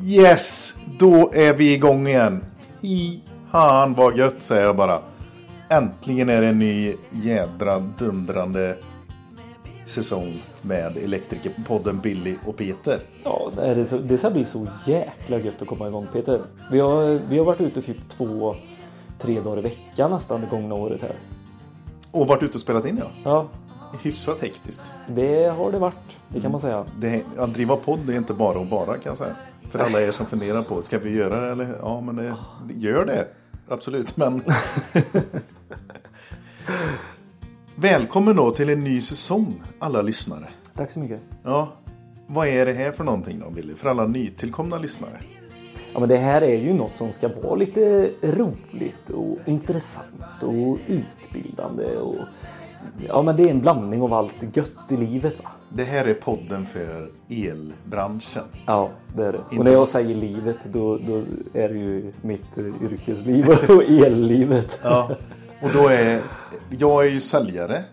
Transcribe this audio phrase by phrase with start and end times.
[0.00, 2.44] Yes, då är vi igång igen.
[2.80, 3.20] Hi,
[3.50, 4.98] han vad gött säger jag bara.
[5.68, 8.76] Äntligen är det en ny jädra dundrande
[9.84, 13.00] säsong med Elektrikerpodden Billy och Peter.
[13.24, 16.42] Ja, det, så, det ska bli så jäkla gött att komma igång Peter.
[16.70, 18.56] Vi har, vi har varit ute typ två,
[19.18, 21.16] tre dagar i veckan nästan det gångna året här.
[22.10, 23.10] Och varit ute och spelat in ja.
[23.24, 23.48] Ja,
[24.02, 24.92] Hyfsat hektiskt.
[25.08, 26.16] det har det varit.
[26.28, 26.86] Det kan man säga.
[26.98, 29.36] Det, att driva podd är inte bara och bara kan jag säga.
[29.72, 31.78] För alla er som funderar på, ska vi göra det eller?
[31.82, 32.34] Ja, men det,
[32.74, 33.28] gör det.
[33.68, 34.42] Absolut, men...
[37.74, 40.48] Välkommen då till en ny säsong, alla lyssnare.
[40.74, 41.20] Tack så mycket.
[41.42, 41.72] Ja,
[42.26, 43.74] vad är det här för någonting då, Billy?
[43.74, 45.20] För alla nytillkomna lyssnare.
[45.92, 50.78] Ja, men det här är ju något som ska vara lite roligt och intressant och
[50.86, 52.18] utbildande och
[53.08, 55.50] ja, men det är en blandning av allt gött i livet va?
[55.68, 58.44] Det här är podden för elbranschen.
[58.66, 59.58] Ja, det är det.
[59.58, 61.22] Och när jag säger livet då, då
[61.52, 64.80] är det ju mitt eh, yrkesliv och ellivet.
[64.84, 65.10] Ja,
[65.62, 66.22] och då är...
[66.68, 67.84] Jag är ju säljare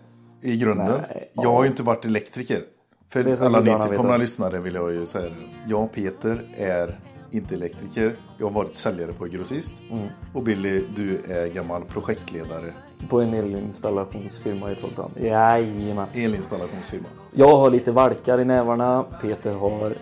[0.42, 1.00] i grunden.
[1.08, 2.60] Nej, jag har ju inte varit elektriker.
[3.08, 5.30] För alla nytillkomna lyssnare vill jag ju säga.
[5.66, 6.98] Jag och Peter är
[7.30, 8.16] inte elektriker.
[8.38, 9.82] Jag har varit säljare på Grossist.
[9.90, 10.08] Mm.
[10.34, 12.72] Och Billy, du är gammal projektledare.
[13.08, 15.10] På en elinstallationsfirma i Trollhättan.
[15.20, 16.08] Jajamän.
[16.14, 17.06] Elinstallationsfirma.
[17.34, 19.04] Jag har lite valkar i nävarna.
[19.22, 19.94] Peter har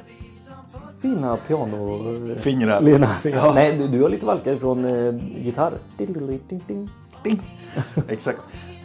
[1.03, 2.37] fina piano...
[2.37, 2.81] Fingrar.
[2.81, 3.47] Lena, fingrar.
[3.47, 3.53] Ja.
[3.55, 5.73] Nej, du, du har lite valkar från eh, gitarr.
[5.99, 6.89] Ding, ding, ding,
[7.25, 7.41] ding.
[8.09, 8.41] Exakt.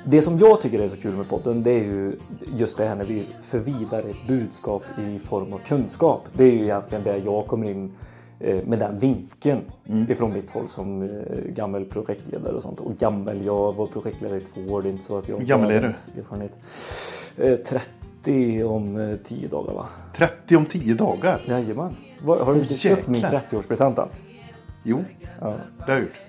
[0.05, 2.17] Det som jag tycker är så kul med podden det är ju
[2.57, 6.25] just det här när vi förvidar ett budskap i form av kunskap.
[6.33, 7.91] Det är ju egentligen där jag kommer in
[8.66, 10.11] med den vinkeln Mm.
[10.11, 11.09] ifrån mitt håll som eh,
[11.55, 12.80] gammal projektledare och sånt.
[12.80, 14.81] Och gammal, jag var projektledare i två år.
[14.81, 16.19] Det är inte så att jag Hur gammal är du?
[16.22, 16.52] Erfarenhet.
[17.38, 17.55] Eh,
[18.23, 19.85] 30 om eh, 10 dagar va?
[20.16, 21.41] 30 om 10 dagar.
[21.47, 21.95] Jajamän.
[22.23, 23.41] Vad- Har du inte köpt min jäklar.
[23.50, 24.08] 30-årspresent än?
[24.83, 25.03] Jo,
[25.41, 25.53] Ja.
[25.78, 26.22] det har jag gjort.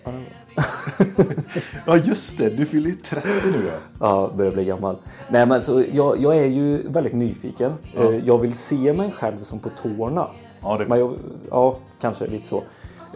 [1.86, 2.50] Ja, just det.
[2.50, 3.72] Du fyller ju 30 nu ja.
[4.00, 4.96] Ja, börjar bli gammal.
[5.30, 7.72] Nej men så jag, jag är ju väldigt nyfiken.
[7.96, 10.28] Eh, Jag vill se mig själv som på tårna.
[10.64, 11.16] Ja, det- Men
[11.50, 12.62] ja kanske lite så.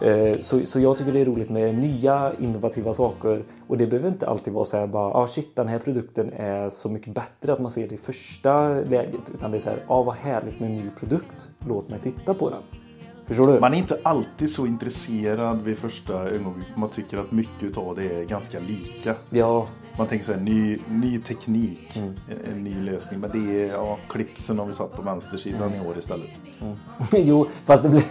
[0.05, 0.59] Eh, så.
[0.65, 3.43] Så jag tycker det är roligt med nya innovativa saker.
[3.67, 6.69] Och det behöver inte alltid vara så här bara, ah, shit den här produkten är
[6.69, 9.21] så mycket bättre att man ser det i första läget.
[9.33, 11.49] Utan det är så här, ah, vad härligt med en ny produkt.
[11.67, 12.59] Låt mig titta på den.
[13.29, 13.59] Förstår du?
[13.59, 16.77] Man är inte alltid så intresserad vid första ögonblicket.
[16.77, 19.15] Man tycker att mycket av det är ganska lika.
[19.29, 19.67] Ja,
[19.97, 22.13] Man tänker så här, ny, ny teknik, Mm.
[22.29, 23.19] en, en ny lösning.
[23.19, 26.29] Men det är, ja, klipsen har vi satt på vänstersidan i år istället.
[27.11, 28.03] jo, fast det, blir,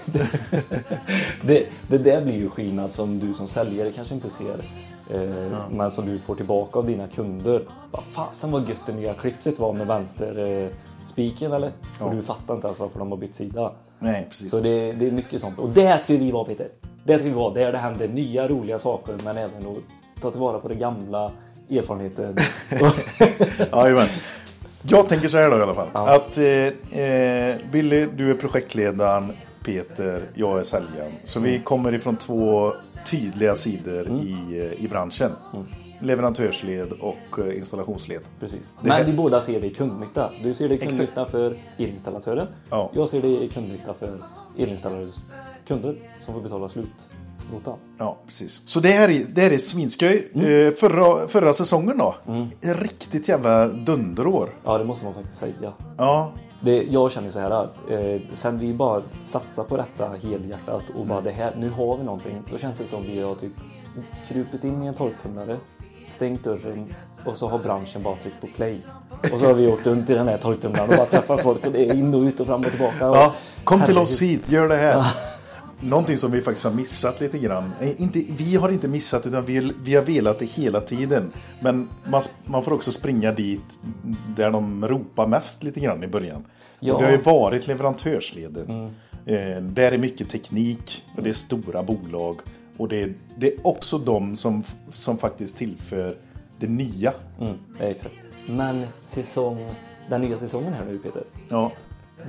[1.43, 4.65] det, det där blir ju skillnad som du som säljare kanske inte ser.
[5.11, 7.65] Eh, Men som du får tillbaka av dina kunder.
[7.91, 10.69] Vad fasen vad gött det nya klipset var med vänster eh,
[11.07, 11.73] spiken eller?
[12.01, 13.73] Och du fattar inte ens varför de har bytt sida.
[13.99, 14.51] Nej, precis.
[14.51, 15.59] Så det, det är mycket sånt.
[15.59, 16.69] Och där ska vi vara Peter.
[17.05, 17.55] Där ska vi vara.
[17.55, 21.33] Där det händer nya roliga saker men även att ta tillvara på det gamla
[21.71, 22.37] erfarenheten.
[23.73, 24.09] Jajamän.
[24.83, 25.89] Jag tänker så här då i alla fall.
[25.93, 29.33] Att eh, eh, Billy, du är projektledaren.
[29.65, 31.13] Peter, jag är säljaren.
[31.25, 31.51] Så Mm.
[31.51, 32.73] vi kommer ifrån två
[33.07, 35.33] tydliga sidor i, eh, i branschen.
[35.55, 35.67] Mm.
[36.01, 38.21] Leverantörsled och eh, installationsled.
[38.41, 38.73] Precis.
[38.81, 40.31] Det Men här- vi båda ser det i kundnytta.
[40.43, 42.47] Du ser det i kundnytta för elinstallatören.
[42.71, 42.91] Ja.
[42.95, 44.19] Jag ser det i kundnytta för
[44.59, 45.17] elinstallatörens
[45.67, 47.79] kunder som får betala slutnotan.
[47.99, 48.61] Ja, precis.
[48.67, 50.29] Så det här är, det här är svinskoj.
[50.35, 50.67] Mm.
[50.69, 52.15] Eh, förra, förra säsongen då.
[52.61, 54.49] Ett riktigt jävla dunderår.
[54.65, 55.73] Ja, det måste man faktiskt säga.
[55.99, 57.69] Ja, Det, jag känner så här.
[57.91, 62.05] Eh, sen vi bara satsar på detta helhjärtat och bara det här, nu har vi
[62.05, 62.43] någonting.
[62.53, 63.53] Då känns det som vi har typ
[64.29, 65.57] krupit in i en torktumlare,
[66.13, 68.79] stängt dörren och så har branschen bara tryckt på play.
[69.33, 71.73] Och så har vi åkt runt i den här torktumlaren och bara träffat folk och
[71.73, 73.11] det är in och ut och fram och tillbaka.
[73.11, 73.35] Och, ja.
[73.65, 75.07] Kom till oss hit, gör det här.
[75.81, 77.73] Någonting som vi faktiskt har missat lite grann.
[77.81, 81.33] Eh, Inte, vi har inte missat utan vi, vi har velat det hela tiden.
[81.61, 83.81] Men man, man får också springa dit
[84.37, 86.45] där de ropar mest lite grann i början.
[86.81, 86.95] Ja.
[86.95, 88.69] Och det har ju varit leverantörsledet.
[89.27, 92.37] Eh, där är mycket teknik och det är stora bolag.
[92.79, 96.17] Och det är, det är också de som, som faktiskt tillför
[96.59, 97.13] det nya.
[97.41, 98.15] Mm, exakt.
[98.49, 99.67] Men säsong,
[100.11, 101.25] den nya säsongen här nu Peter.
[101.49, 101.73] Ja,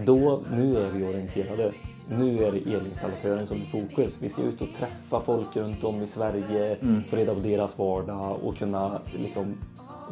[0.05, 1.71] Då, nu är vi orienterade.
[2.17, 4.17] Nu är det elinstallatören som är fokus.
[4.21, 6.77] Vi ska ut och träffa folk runt om i Sverige,
[7.09, 9.57] få reda på deras vardag och kunna liksom,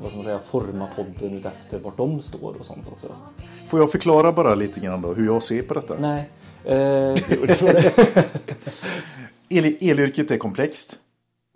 [0.01, 3.07] vad ska man säga, forma podden utefter vart de står och sånt också.
[3.67, 5.95] Får jag förklara bara lite grann då hur jag ser på detta?
[5.99, 6.29] Nej,
[6.63, 7.15] eh.
[9.49, 10.99] El, elyrket är komplext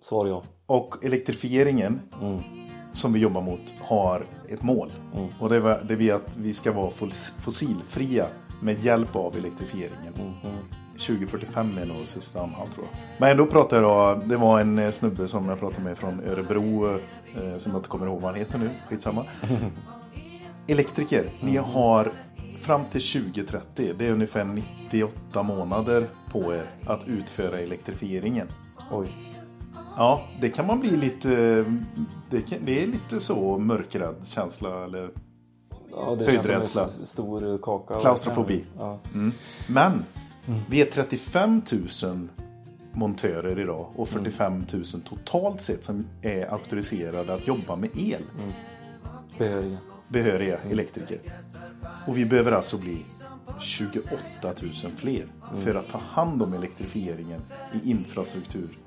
[0.01, 0.43] Svar ja.
[0.65, 1.99] och elektrifieringen
[2.93, 4.87] som vi jobbar mot har ett mål.
[5.39, 8.25] Och det är, det är att vi ska vara foss- fossilfria
[8.61, 10.13] med hjälp av elektrifieringen.
[10.15, 10.55] Mhm.
[11.07, 12.99] 2045 är nog sista anhalt tror jag.
[13.17, 16.99] Men då pratade jag, det var en snubbe som jag pratade med från Örebro,
[17.35, 19.25] eh, som jag inte kommer ihåg vad han heter nu, skitsamma.
[20.67, 22.11] Elektriker, ni har
[22.57, 28.47] fram till 2030, det är ungefär 98 månader på er att utföra elektrifieringen.
[28.91, 29.07] Oj.
[29.97, 31.29] Ja, det kan man bli lite,
[32.29, 35.09] det, kan, det är lite så mörkrädd känsla eller
[35.91, 36.81] Ja, det Höjdrädsla.
[36.81, 37.99] känns som en stor kaka.
[37.99, 38.63] Klaustrofobi.
[38.77, 38.99] Ja.
[39.67, 40.05] Men
[40.69, 41.61] vi är 35
[42.03, 42.27] 000
[42.93, 48.23] montörer idag och 45 000 totalt sett som är auktoriserade att jobba med el.
[49.37, 49.77] Behöriga.
[50.07, 51.19] Behöriga elektriker.
[52.07, 53.05] Och vi behöver alltså bli
[53.59, 54.07] 28
[54.43, 57.41] 000 fler för att ta hand om elektrifieringen
[57.73, 58.77] i infrastruktur.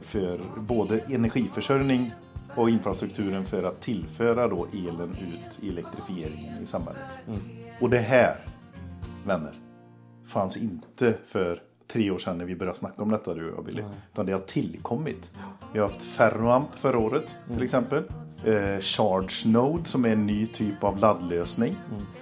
[0.00, 2.12] För både energiförsörjning
[2.56, 7.18] och infrastrukturen för att tillföra då elen ut i elektrifieringen i samhället.
[7.80, 8.36] Och det här,
[9.26, 9.54] vänner,
[10.24, 11.62] fanns inte för
[11.92, 13.82] tre år sedan när vi började snacka om detta du och Billy.
[14.12, 15.30] Utan det har tillkommit.
[15.72, 18.02] Vi har haft Ferroamp förra året till exempel.
[18.44, 21.76] Eh, Charge Node som är en ny typ av laddlösning.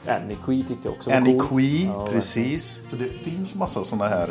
[0.07, 1.17] Anyqui tyckte jag också var.
[1.17, 2.83] Anyqui, Ja, precis.
[2.91, 4.31] Så det finns massa sådana här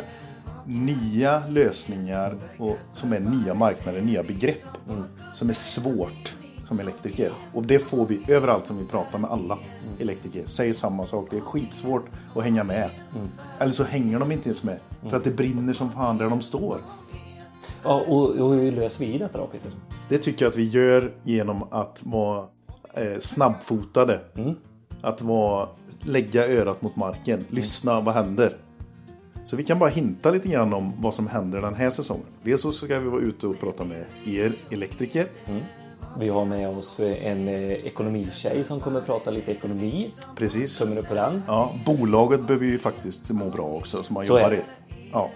[0.66, 4.68] nya lösningar och, som är nya marknader, nya begrepp.
[5.34, 6.34] Som är svårt
[6.72, 7.32] som elektriker.
[7.52, 9.58] Och det får vi överallt som vi pratar med alla
[10.00, 10.46] elektriker.
[10.46, 11.26] Säger samma sak.
[11.30, 12.90] Det är skitsvårt att hänga med.
[13.58, 14.78] Eller så hänger de inte ens med.
[15.08, 16.78] För att det brinner som fan där de står.
[17.82, 19.72] Ja, och, och hur löser vi detta då Peter?
[20.08, 22.46] Det tycker jag att vi gör genom att vara
[22.94, 24.20] eh, snabbfotade.
[25.02, 25.68] Att vara,
[26.00, 27.44] lägga örat mot marken.
[27.48, 28.56] Lyssna, vad händer?
[29.44, 32.26] Så vi kan bara hinta lite grann om vad som händer den här säsongen.
[32.42, 35.26] Dels så ska vi vara ute och prata med er elektriker.
[36.18, 40.10] Vi har med oss en eh, ekonomitjej som kommer prata lite ekonomi.
[40.36, 40.78] Precis.
[40.78, 41.42] Tummen upp på den.
[41.46, 44.56] Ja, bolaget behöver ju faktiskt må bra också som man Så är jobbar det.
[44.56, 45.10] i.
[45.12, 45.30] Ja.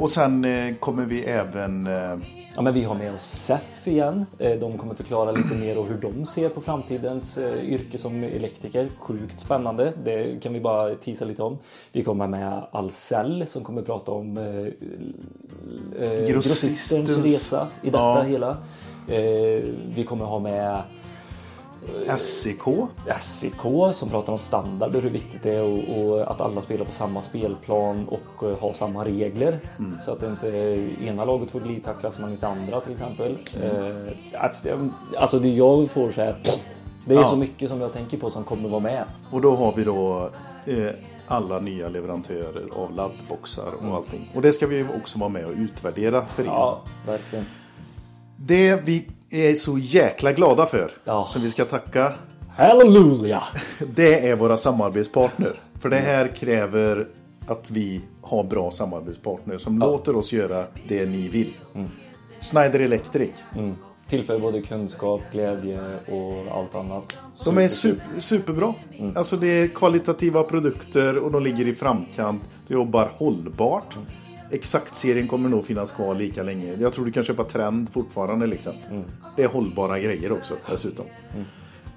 [0.00, 1.86] Och sen eh, kommer vi även...
[1.86, 2.16] Eh,
[2.54, 4.26] Ja, men vi har med oss SEF igen.
[4.38, 8.88] Eh, De kommer förklara lite mer om hur de ser på framtidens yrke som elektriker.
[8.98, 9.92] Sjukt spännande.
[10.04, 11.58] Det kan vi bara tisa lite om.
[11.92, 14.36] Vi kommer med Ahlsell som kommer prata om
[16.00, 18.22] eh, grossistens resa i detta Ja.
[18.22, 18.56] hela.
[19.94, 20.82] Vi kommer ha med
[22.18, 22.60] SEK.
[23.20, 23.60] SEK
[23.94, 27.22] som pratar om standarder, hur viktigt det är och, och att alla spelar på samma
[27.22, 29.58] spelplan och eh, har samma regler.
[30.04, 30.48] Så att inte
[31.00, 33.38] ena laget får glidtacklas men inte andra till exempel.
[33.62, 34.66] Eh, att,
[35.16, 36.36] alltså det jag får så här,
[37.06, 37.26] det är Ja.
[37.26, 39.04] så mycket som jag tänker på som kommer vara med.
[39.30, 40.30] Och då har vi då
[40.66, 40.90] eh,
[41.26, 44.30] alla nya leverantörer av laddboxar och allting.
[44.34, 46.46] Och det ska vi också vara med och utvärdera för er.
[46.46, 47.44] Ja, verkligen.
[48.36, 51.26] Det vi är så jäkla glada för, Ja.
[51.26, 52.12] som vi ska tacka,
[52.56, 53.42] Halleluja!
[53.94, 55.60] det är våra samarbetspartner.
[55.80, 57.08] För det här kräver
[57.46, 61.52] att vi har bra samarbetspartner som låter oss göra det ni vill.
[62.40, 63.30] Schneider Electric.
[63.56, 63.74] Mm.
[64.08, 67.18] Tillför både kunskap, glädje och allt annat.
[67.44, 68.74] De är super, superbra.
[69.14, 72.42] Alltså det är kvalitativa produkter och de ligger i framkant.
[72.66, 73.96] De jobbar hållbart.
[74.50, 76.74] Exakt-serien kommer nog finnas kvar lika länge.
[76.80, 78.72] Jag tror du kan köpa Trend fortfarande liksom.
[79.36, 81.06] Det är hållbara grejer också dessutom.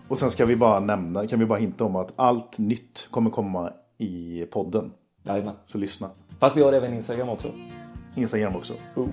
[0.08, 3.30] Och sen ska vi bara nämna, kan vi bara hinta om att allt nytt kommer
[3.30, 4.92] komma i podden.
[5.24, 5.56] Jajamän.
[5.66, 6.10] Så lyssna.
[6.40, 7.48] Fast vi har även Instagram också.
[8.16, 8.74] Instagram också.
[8.96, 9.12] Boom.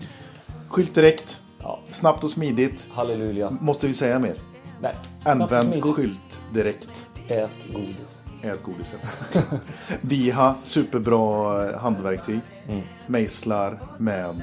[0.68, 1.42] Skylt direkt.
[1.62, 2.88] Ja, Snabbt och smidigt.
[2.92, 3.50] halleluja.
[3.60, 4.34] Måste vi säga mer?
[4.82, 7.06] Nej, Använd skylt direkt.
[7.28, 8.22] Ät godis.
[8.42, 9.00] Ät godiset.
[10.00, 12.40] Viha, superbra handverktyg.
[12.70, 12.82] Mm.
[13.06, 14.42] Mejslar med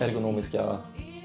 [0.00, 0.76] Ergonomiska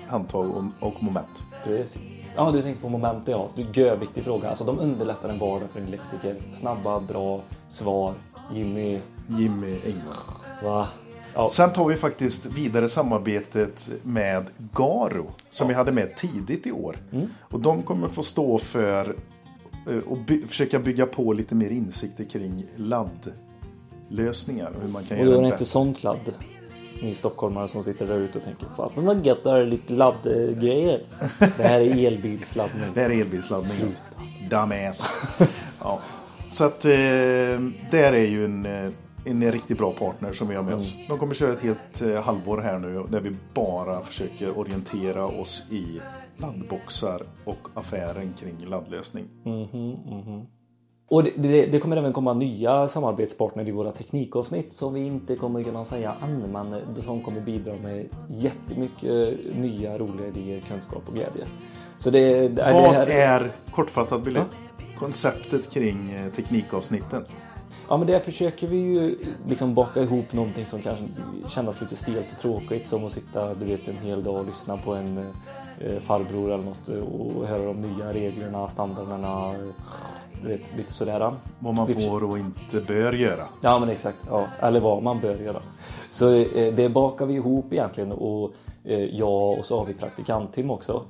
[0.08, 1.28] handtag och, och moment.
[1.64, 2.02] Precis.
[2.36, 3.50] Ja, du tänkte på momentet ja.
[3.56, 4.50] Du, Görviktig fråga.
[4.50, 6.36] Alltså de underlättar en vardag för en elektriker.
[6.54, 8.14] Snabba, bra svar.
[8.54, 10.16] Jimmy, Jimmy Engman.
[10.64, 10.88] va?
[11.34, 16.72] Ja, Sen tar vi faktiskt vidare samarbetet med Garo som vi hade med tidigt i
[16.72, 16.98] år.
[17.12, 17.28] Mm.
[17.42, 19.16] Och de kommer få stå för
[19.90, 23.40] eh, och by- försöka bygga på lite mer insikter kring laddlösningar
[24.10, 26.34] och hur man kan och då är det inte sånt ladd.
[27.02, 29.94] Ni stockholmare som sitter där ute och tänker fasen vad gött det här är lite
[29.94, 31.02] laddgrejer.
[31.58, 32.94] Det här är elbilsladdning.
[32.94, 33.72] Det här är elbilsladdning.
[33.72, 34.00] Sluta.
[34.50, 35.24] Dumbass.
[35.80, 36.00] ja.
[36.52, 36.92] Så att eh,
[37.92, 38.92] där är ju en, eh,
[39.26, 40.94] en riktigt bra partner som vi har med oss.
[40.94, 41.08] Mm.
[41.08, 45.64] De kommer köra ett helt eh, halvår här nu där vi bara försöker orientera oss
[45.70, 46.02] i
[46.38, 49.26] laddboxar och affären kring laddlösning.
[51.10, 55.36] Och det, det, det kommer även komma nya samarbetspartner i våra teknikavsnitt som vi inte
[55.36, 61.14] kommer kunna säga än men som kommer bidra med jättemycket nya roliga idéer, kunskap och
[61.14, 61.46] glädje.
[62.00, 64.40] Så det, Vad det här, är kortfattat Billy,
[64.98, 67.26] konceptet kring eh, teknikavsnitten?
[67.90, 71.06] Ja men där försöker vi ju liksom baka ihop någonting som kanske
[71.48, 74.78] kännas lite stelt och tråkigt som att sitta du vet en hel dag och lyssna
[74.78, 75.18] på en
[75.80, 79.56] eh, farbror eller något och höra de nya reglerna, standarderna,
[80.42, 81.34] du vet lite sådär.
[81.60, 83.44] Vad man får och inte bör göra.
[83.62, 84.48] Ja men exakt, ja.
[84.60, 85.62] eller vad man bör göra.
[86.10, 88.52] Så eh, det bakar vi ihop egentligen och
[88.84, 91.04] eh, jag och så har vi praktikant-Tim också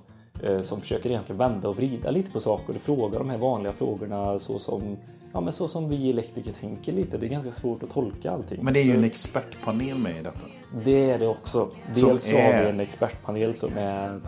[0.44, 3.74] eh, som försöker egentligen vända och vrida lite på saker och fråga de här vanliga
[3.74, 4.98] frågorna så som,
[5.34, 7.18] ja, men så som vi elektriker tänker lite.
[7.18, 8.60] Det är ganska svårt att tolka allting.
[8.64, 10.40] Men det är ju Så en expertpanel med i detta.
[10.86, 11.70] det är det också.
[11.94, 14.22] Som Dels så har är- vi en expertpanel som är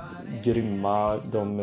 [0.44, 1.18] grymma.
[1.32, 1.58] De,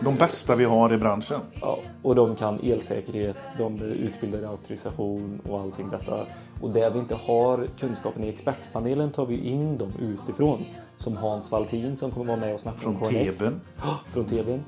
[0.00, 1.40] De bästa vi har i branschen.
[1.60, 6.26] Ja, och de kan elsäkerhet, de utbildar i auktorisation och allting detta.
[6.60, 10.64] Och där vi inte har kunskapen i expertpanelen tar vi in dem utifrån.
[10.96, 13.42] Som Hans Valtin som kommer vara med och snacka Från om KNX.
[13.82, 14.60] Ja, Från TVn.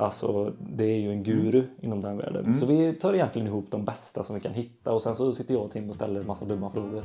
[0.00, 2.54] Alltså det är ju en guru inom den världen.
[2.54, 5.54] Så vi tar egentligen ihop de bästa som vi kan hitta och sen så sitter
[5.54, 7.04] jag och Tim och ställer en massa dumma frågor.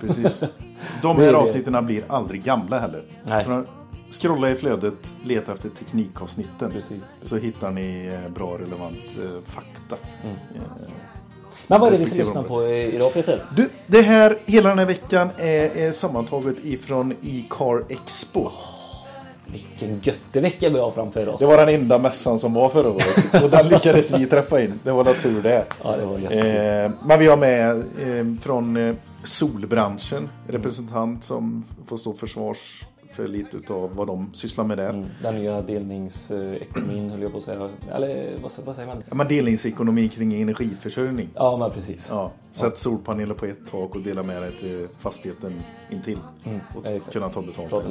[0.00, 0.42] Precis.
[1.02, 3.02] De här avsnitten blir aldrig gamla heller.
[3.22, 3.44] Nej.
[3.44, 3.64] Så
[4.10, 6.70] scrolla i flödet, leta efter teknikavsnitten.
[6.70, 7.02] Precis.
[7.22, 9.96] Så hittar ni eh, bra relevant eh, fakta.
[10.24, 10.36] Mm.
[10.54, 10.62] Eh,
[11.66, 13.42] Men vad är det vi ska lyssna på idag Peter?
[13.56, 18.50] Du, det här, hela den här veckan är, är sammantaget ifrån E-car Expo.
[19.52, 21.40] Vilken göttevecka vi har framför oss.
[21.40, 23.34] Det var den enda mässan som var förra året.
[23.44, 24.80] Och den lyckades vi träffa in.
[24.84, 25.64] Det var natur det.
[25.84, 26.18] Ja, det var.
[26.18, 32.84] Eh, men vi har med eh, från eh, solbranschen representant som får stå försvars
[33.16, 34.90] för lite utav vad de sysslar med där.
[34.90, 37.68] Mm, Den nya delningsekonomin höll jag på att säga.
[37.92, 39.02] Eller vad, vad säger man?
[39.08, 41.28] Ja, men delningsekonomi kring energiförsörjning.
[41.34, 42.06] Ja, men precis.
[42.10, 46.18] Ja, sätt solpaneler på ett tak och dela med dig till fastigheten intill.
[46.44, 47.12] och ja, exakt.
[47.12, 47.86] kunna ta betalt.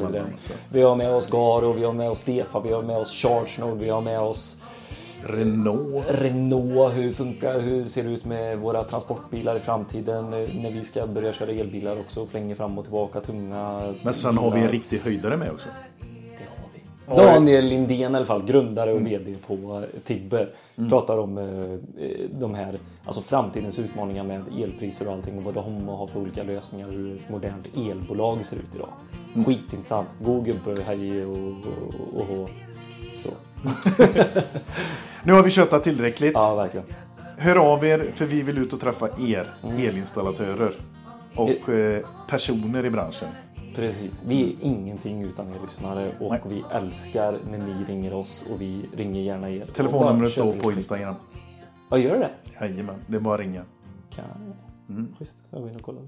[0.70, 3.84] Vi har med oss Garo, vi har med oss Defa, vi har med oss ChargeNode,
[3.84, 4.58] vi har med oss
[5.25, 6.05] Renault.
[6.10, 6.94] Renault.
[6.96, 11.08] Hur funkar, hur ser det ut med våra transportbilar i framtiden eh, när vi ska
[11.08, 14.62] börja köra elbilar också och flänger fram och tillbaka tunga Men sen har vi en
[14.62, 14.72] bilar.
[14.72, 15.70] riktig höjdare med också.
[17.08, 17.32] Det har vi.
[17.34, 19.03] Daniel Lindén i alla fall, grundare Mm.
[19.05, 19.53] och VD på
[19.94, 20.50] eh, Tibber.
[20.89, 22.08] Pratar om eh,
[22.39, 26.44] de här, alltså framtidens utmaningar med elpriser och allting och vad de har för olika
[26.44, 28.89] lösningar och hur ett modernt elbolag ser ut idag.
[29.34, 29.46] Mm.
[29.46, 30.08] Skitintressant.
[30.24, 32.50] God gubbe, hej och, och, och, och.
[35.24, 36.34] Nu har vi köttat tillräckligt.
[36.34, 36.86] Ja, verkligen.
[37.38, 40.75] Hör av er för vi vill ut och träffa er elinstallatörer.
[41.36, 43.29] Och eh, personer i branschen.
[43.75, 44.24] Precis.
[44.25, 46.41] Vi är ingenting utan er lyssnare och Nej.
[46.45, 49.65] vi älskar när ni ringer oss och vi ringer gärna er.
[49.65, 51.15] Telefonnumret står på Instagram.
[51.89, 52.31] Ja, gör det?
[52.62, 53.62] Jajamän, det är bara att ringa.
[54.15, 54.25] Kan.
[54.89, 55.15] Mm.
[55.19, 56.03] Schysst, jag går in och kollar.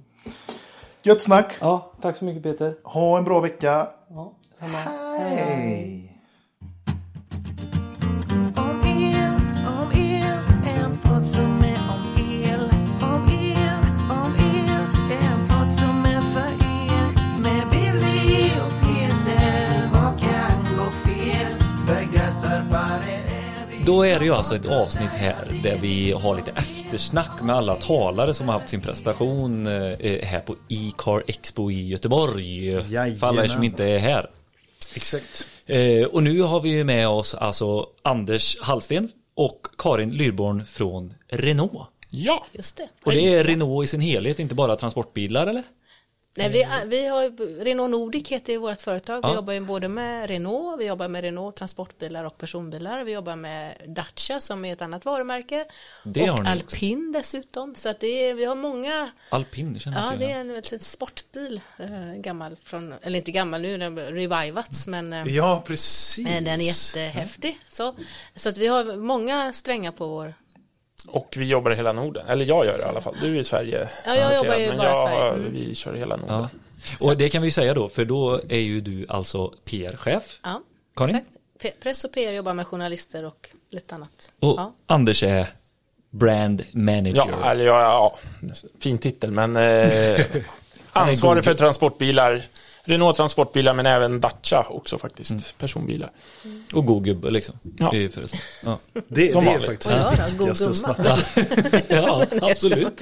[1.04, 1.58] Gött snack.
[1.62, 2.76] Ja, tack så mycket Peter.
[2.84, 3.88] Ha en bra vecka.
[4.10, 4.78] Ja, samma.
[4.78, 6.07] Hej!
[23.86, 27.76] Då är det ju alltså ett avsnitt här där vi har lite eftersnack med alla
[27.76, 32.66] talare som har haft sin presentation eh, här på E-car Expo i Göteborg.
[32.68, 33.18] Jajamän.
[33.18, 34.30] För alla er som inte är här.
[34.96, 35.48] Exakt.
[35.66, 41.14] Eh, Och nu har vi ju med oss alltså Anders Hallsten och Karin Lyrborn från
[41.28, 41.88] Renault.
[42.10, 42.90] Ja, Just det.
[43.06, 45.64] Och det är Renault i sin helhet, inte bara transportbilar eller?
[46.38, 49.20] Nej, vi, vi har Renault Nordic heter ju vårt företag.
[49.24, 49.30] Ja.
[49.30, 53.04] Vi jobbar ju både med Renault, vi jobbar med Renault transportbilar och personbilar.
[53.04, 55.66] Vi jobbar med Dacia som är ett annat varumärke.
[56.04, 57.76] Det och Alpin dessutom.
[57.76, 60.36] Så att det är, vi har många, Alpin, det känner ja jag det till.
[60.36, 65.14] är en liten sportbil, eh, gammal från, eller inte gammal nu, den har revivats men
[65.14, 66.26] eh, Ja, precis.
[66.28, 67.60] den är jättehäftig.
[67.68, 67.96] Så,
[68.36, 70.34] så att vi har många strängar på vår
[71.08, 72.28] och vi jobbar i hela Norden.
[72.28, 73.16] Eller jag gör det i alla fall.
[73.22, 73.90] Du är i Sverige.
[74.06, 75.34] Ja, jag jobbar ju men bara i jag, Sverige.
[75.34, 75.54] Mm.
[75.54, 76.48] Vi kör i hela Norden.
[77.00, 77.06] Ja.
[77.08, 80.40] Och det kan vi säga då, för då är ju du alltså PR-chef.
[80.44, 80.62] Ja,
[80.96, 81.16] Karin?
[81.16, 81.32] exakt.
[81.62, 84.34] P- Press och PR jobbar med journalister och lite annat.
[84.40, 84.74] Och Ja.
[84.86, 85.48] Anders är
[86.10, 87.16] brand manager.
[87.42, 88.18] Ja, eller ja, ja,
[88.80, 90.26] fin titel, men eh,
[90.92, 92.42] ansvarig för transportbilar.
[92.88, 95.32] Renault transportbilar, men även Dacia också faktiskt.
[95.32, 95.44] Mm.
[95.58, 96.12] Personbilar.
[96.74, 97.60] Och god gubbe liksom.
[97.78, 97.96] Ja.
[97.96, 98.40] I företag.
[98.66, 98.80] Ja.
[99.08, 101.18] Det, Som det är faktiskt det viktigaste att snacka.
[101.90, 103.02] ja, absolut.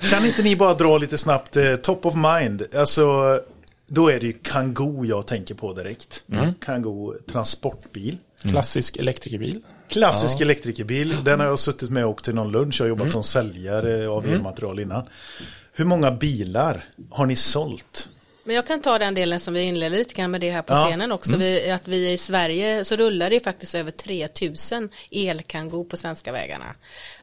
[0.10, 2.66] Kan inte ni bara dra lite snabbt eh, top of mind?
[2.74, 3.38] Alltså,
[3.86, 6.24] då är det ju Kangoo jag tänker på direkt.
[6.60, 8.18] Kangoo transportbil.
[8.42, 9.62] Klassisk elektrikerbil.
[9.88, 11.16] Klassisk elektrikerbil.
[11.24, 12.76] Den har jag suttit med och åkt till någon lunch.
[12.80, 15.04] Jag har jobbat som säljare av elmaterial innan.
[15.72, 18.08] Hur många bilar har ni sålt
[18.46, 20.72] Men jag kan ta den delen som vi inledde lite grann med det här på
[20.72, 20.84] Ja.
[20.86, 21.36] scenen också.
[21.36, 26.32] Vi, att vi i Sverige så rullar det ju faktiskt över 3000 elkango på svenska
[26.32, 26.74] vägarna.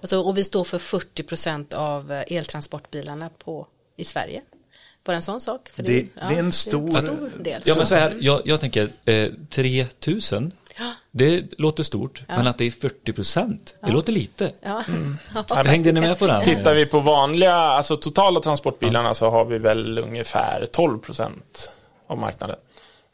[0.01, 4.41] Alltså, och vi står för 40 procent av eh, eltransportbilarna på, i Sverige.
[5.05, 5.69] Bara en sån sak.
[5.69, 7.61] För Det- det är en stor- stor del.
[7.65, 10.62] Ja men så här, jag, jag tänker eh, 3000 Ja.
[11.11, 14.51] Det låter stort, men att det är 40 procent, det låter lite.
[14.61, 14.83] Ja.
[15.49, 16.43] Ja, Hängde ni med på den?
[16.43, 21.71] Tittar vi på vanliga, alltså totala transportbilarna så har vi väl ungefär 12 procent
[22.07, 22.55] av marknaden.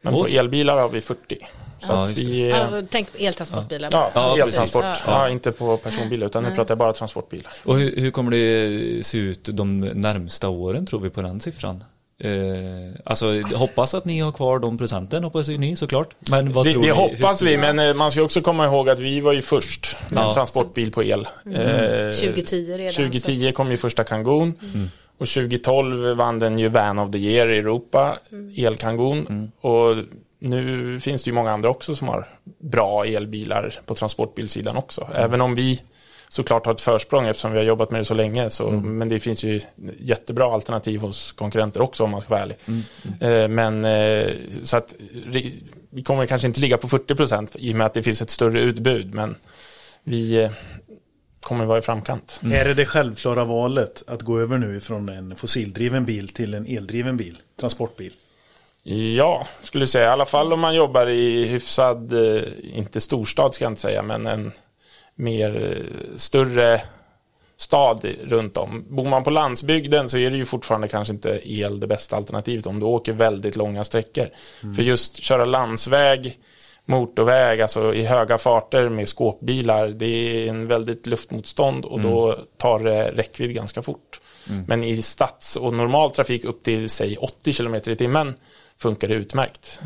[0.02, 1.38] Men på elbilar har vi 40.
[1.80, 2.14] Så Ja, det.
[2.14, 2.50] vi...
[2.50, 3.90] Ja, tänk på eltransportbilar.
[3.92, 4.84] Ja, Ja, eltransport.
[4.84, 4.96] Ja.
[5.06, 5.30] Ja.
[5.30, 7.54] inte på personbilar utan nu pratar jag bara transportbilar.
[7.66, 11.84] Och hur, hur kommer det se ut de närmsta åren tror vi på den siffran?
[12.22, 12.32] Eh,
[13.06, 16.16] alltså hoppas att ni har kvar de procenten, hoppas ju ni såklart.
[16.32, 16.94] Men vad Det, tror det ni?
[16.94, 20.24] hoppas vi, men eh, man ska också komma ihåg att vi var ju först med
[20.24, 20.34] Ja.
[20.34, 21.20] transportbil på el.
[21.20, 21.26] Eh,
[22.12, 22.94] 2010 redan.
[22.94, 24.54] 2010 kom ju första Kangon.
[25.18, 28.18] Och 2012 vann den ju Van of the Year i Europa,
[28.58, 29.52] elkangon.
[29.62, 29.96] Och
[30.40, 32.28] nu finns det ju många andra också som har
[32.60, 35.08] bra elbilar på transportbilsidan också.
[35.16, 35.82] Även om vi
[36.30, 38.50] såklart har ett försprång eftersom vi har jobbat med det så länge.
[38.50, 39.62] Så, Men det finns ju
[40.00, 42.58] jättebra alternativ hos konkurrenter också om man ska vara ärlig.
[43.20, 44.34] Eh, men eh,
[44.64, 44.96] så att
[45.90, 48.30] vi kommer kanske inte ligga på 40 procent i och med att det finns ett
[48.30, 49.14] större utbud.
[49.14, 49.36] Men
[50.04, 50.52] vi eh,
[51.40, 52.42] kommer vara i framkant.
[52.44, 56.66] Är det det självklara valet att gå över nu från en fossildriven bil till en
[56.66, 58.14] eldriven bil, transportbil?
[58.84, 60.06] Ja, skulle säga.
[60.06, 62.44] I alla fall om man jobbar i hyfsad, eh,
[62.74, 64.52] inte storstad ska jag inte säga, men en
[65.20, 66.82] mer eh, större
[67.58, 68.86] stad runt om.
[68.90, 72.68] Bor man på landsbygden så är det ju fortfarande kanske inte el det bästa alternativet
[72.68, 74.30] om du åker väldigt långa sträckor.
[74.76, 76.40] För just köra landsväg,
[76.86, 82.80] motorväg, alltså i höga farter med skåpbilar, det är en väldigt luftmotstånd och då tar
[82.80, 84.22] det räckvidd ganska fort.
[84.68, 88.34] Men i stads och normal trafik upp till säg 80 km i timmen
[88.78, 89.80] funkar det utmärkt.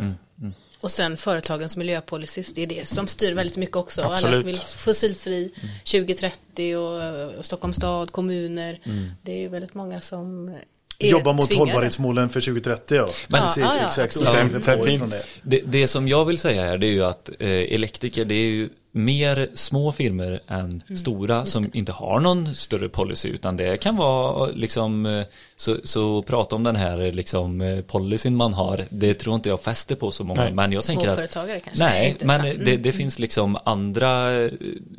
[0.84, 4.02] Och sen företagens miljöpolicies, det är det som styr väldigt mycket också.
[4.02, 4.36] Alla Absolut.
[4.36, 5.52] som vill fossilfri
[5.86, 8.80] 2030 och, Stockholms stad, kommuner.
[9.22, 10.56] Det är ju väldigt många som
[11.00, 11.72] Jobba mot tvingade.
[11.72, 13.10] hållbarhetsmålen för 2030 ja.
[13.28, 14.14] Men- Precis, Ja, ja, exakt.
[14.14, 15.12] Sen- sen.
[15.44, 18.50] Det, det som jag vill säga här det är ju att eh, elektriker det är
[18.50, 23.78] ju mer små firmor än Mm, stora som inte har någon större policy utan det
[23.78, 25.26] kan vara liksom eh,
[25.56, 29.62] så, så prata om den här liksom eh, policyn man har det tror inte jag
[29.62, 30.54] fäster på så många Nej.
[30.54, 31.84] men jag tänker att kanske?
[31.84, 32.60] Nej, inte men sant.
[32.66, 34.52] det, det finns liksom andra eh,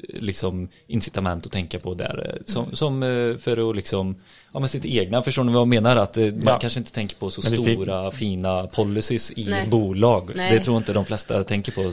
[0.09, 2.76] liksom incitament att tänka på där eh, som, Mm.
[2.76, 4.16] som eh, för att liksom
[4.55, 5.97] ja men sitt egna, förstår ni vad jag menar?
[5.97, 6.59] Att eh, man Ja.
[6.59, 9.69] kanske inte tänker på så det fin- stora fina policies i Nej.
[9.69, 10.31] bolag.
[10.37, 10.53] Nej.
[10.53, 11.81] Det tror inte de flesta tänker på.
[11.83, 11.88] eh,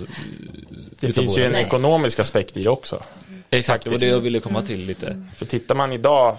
[1.00, 1.64] Det finns ju en Nej.
[1.64, 3.04] ekonomisk aspekt i det också.
[3.50, 4.42] Exakt, det var det jag ville Mm.
[4.48, 5.26] komma till lite.
[5.36, 6.38] För tittar man idag,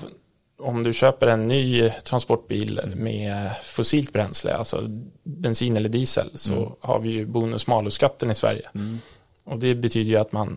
[0.59, 4.85] om du köper en ny transportbil med fossilt bränsle, alltså
[5.25, 8.69] bensin eller diesel, så har vi ju bonus-malus-skatten i Sverige.
[9.45, 10.57] Och det betyder ju att man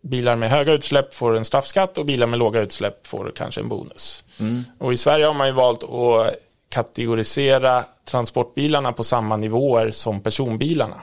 [0.00, 3.68] bilar med höga utsläpp får en straffskatt och bilar med låga utsläpp får kanske en
[3.68, 4.24] bonus.
[4.78, 6.34] Och i Sverige har man ju valt att
[6.68, 11.02] kategorisera transportbilarna på samma nivåer som personbilarna.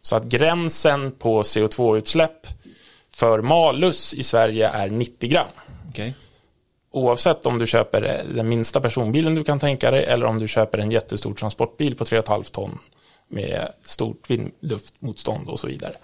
[0.00, 2.46] Så att gränsen på CO2-utsläpp
[3.14, 5.46] för malus i Sverige är 90 gram.
[5.90, 6.14] Okej.
[6.90, 10.78] Oavsett om du köper den minsta personbilen du kan tänka dig eller om du köper
[10.78, 12.78] en jättestor transportbil på 3,5 ton
[13.28, 15.96] med stort vindluftmotstånd och så vidare.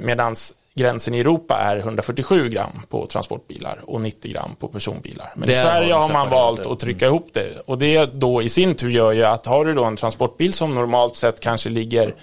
[0.00, 0.34] Medan
[0.78, 5.32] gränsen i Europa är 147 gram på transportbilar och 90 gram på personbilar.
[5.36, 6.70] Men i Där Sverige har man valt det.
[6.72, 7.60] att trycka ihop det.
[7.66, 10.74] Och det då i sin tur gör ju att har du då en transportbil som
[10.74, 12.14] normalt sett kanske ligger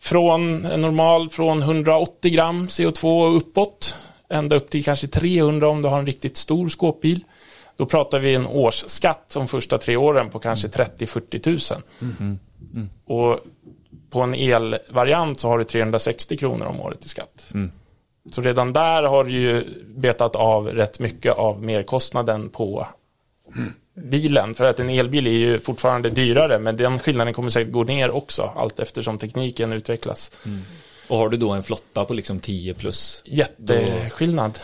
[0.00, 3.96] från en normal från 180 gram CO2 och uppåt
[4.28, 7.24] ända upp till kanske 300 om du har en riktigt stor skåpbil.
[7.76, 11.82] Då pratar vi en årsskatt de första tre åren på kanske 30-40 tusen.
[13.06, 13.38] Och
[14.12, 17.52] på en elvariant så har du 360 kronor om året i skatt.
[18.30, 19.64] Så redan där har du ju
[19.96, 22.86] betat av rätt mycket av merkostnaden på
[23.94, 24.54] bilen.
[24.54, 28.10] För att en elbil är ju fortfarande dyrare, men den skillnaden kommer säkert gå ner
[28.10, 30.32] också, allt eftersom tekniken utvecklas.
[31.08, 34.58] Och har du då en flotta på liksom 10 plus, Jätteskillnad.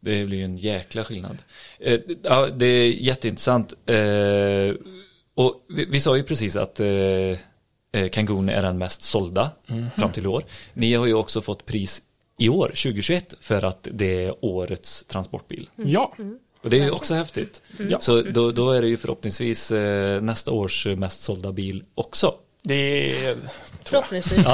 [0.00, 1.38] det blir ju en jäkla skillnad.
[1.80, 3.72] Eh, ja, det är jätteintressant.
[3.86, 4.74] Eh,
[5.34, 6.80] och vi, vi sa ju precis att
[7.96, 9.50] eh, Kangun är den mest sålda
[9.96, 10.44] fram till i år.
[10.74, 12.02] Ni har ju också fått pris
[12.38, 15.68] i år, 2021, för att det är årets transportbil.
[15.76, 16.12] Ja,
[16.62, 17.62] Och det är ju också häftigt.
[17.88, 18.00] Ja.
[18.00, 22.34] Så då, då är det ju förhoppningsvis eh, nästa års eh, mest sålda bil också.
[22.62, 22.74] det
[23.26, 23.36] är...
[23.84, 24.46] Förhoppningsvis.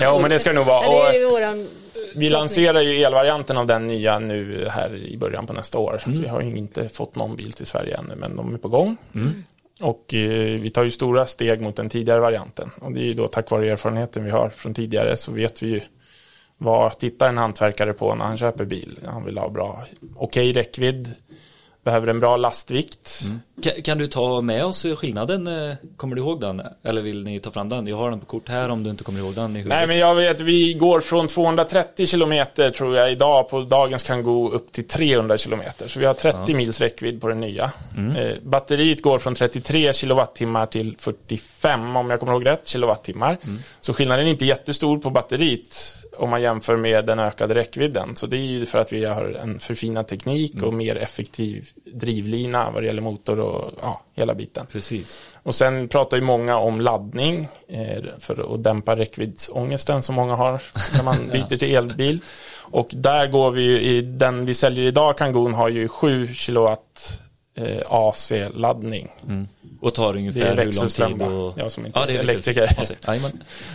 [0.00, 0.84] Ja, men det ska det nog vara.
[0.84, 1.66] Ja, det är Och
[2.14, 6.00] vi lanserar ju elvarianten av den nya nu här i början på nästa år.
[6.04, 8.68] Så vi har ju inte fått någon bil till Sverige ännu, men de är på
[8.68, 8.96] gång.
[9.80, 12.70] Och eh, vi tar ju stora steg mot den tidigare varianten.
[12.80, 15.66] Och det är ju då tack vare erfarenheten vi har från tidigare så vet vi
[15.66, 15.80] ju
[16.58, 18.98] vad tittar en hantverkare på när han köper bil.
[19.06, 19.84] Han vill ha bra,
[20.16, 21.14] okej räckvidd,
[21.84, 23.20] behöver en bra lastvikt.
[23.24, 23.40] Mm.
[23.62, 25.46] Kan, kan du ta med oss skillnaden?
[25.46, 26.62] eh, Kommer du ihåg den?
[26.84, 27.86] Eller vill ni ta fram den?
[27.86, 29.52] Jag har den på kort här om du inte kommer ihåg den.
[29.52, 34.50] Nej, men jag vet, vi går från 230 kilometer tror jag idag på dagens Kangoo
[34.50, 35.88] upp till 300 kilometer.
[35.88, 37.70] Så vi har 30 mils räckvidd på den nya.
[38.16, 43.38] Eh, batteriet går från 33 kilowattimmar till 45 om jag kommer ihåg rätt kilowattimmar.
[43.80, 45.66] Så skillnaden är inte jättestor på batteriet
[46.18, 48.16] om man jämför med den ökade räckvidden.
[48.16, 52.70] Så det är ju för att vi har en förfinad teknik och mer effektiv drivlina
[52.70, 53.49] vad det gäller motor och
[53.80, 54.66] ja, hela biten.
[54.72, 55.20] Precis.
[55.42, 60.62] Och sen pratar ju många om laddning eh, för att dämpa räckviddsångesten som många har
[60.96, 62.20] när man byter till elbil.
[62.58, 67.20] Och där går vi ju i den vi säljer idag, Kangon har ju 7 kilowatt
[67.54, 69.08] eh, AC-laddning.
[69.80, 71.22] Och tar ungefär är hur lång tid?
[71.22, 71.58] Och...
[71.58, 72.68] Jag som inte ja, det är är elektriker.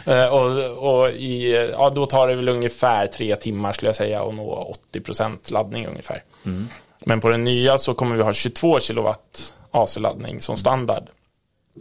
[0.05, 4.21] Eh, och och i, ja, då tar det väl ungefär tre timmar skulle jag säga
[4.21, 6.23] och nå 80% laddning ungefär.
[7.05, 11.03] Men på den nya så kommer vi ha 22 kilowatt AC-laddning som standard.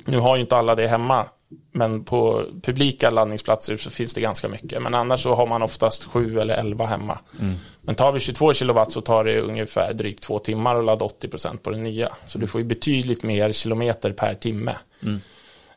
[0.06, 1.26] Nu har ju inte alla det hemma,
[1.72, 4.82] men på publika laddningsplatser så finns det ganska mycket.
[4.82, 7.18] Men annars så har man oftast 7 eller 11 hemma.
[7.80, 11.56] Men tar vi 22 kilowatt så tar det ungefär drygt två timmar att ladda 80%
[11.56, 12.08] på den nya.
[12.26, 14.76] Så du får ju betydligt mer kilometer per timme.